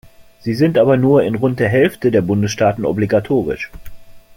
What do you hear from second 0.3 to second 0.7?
Sie